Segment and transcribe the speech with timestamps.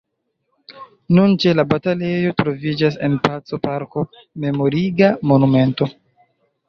[1.17, 4.07] Nun, ĉe la batalejo, troviĝas en paco-parko
[4.47, 5.91] memoriga monumento.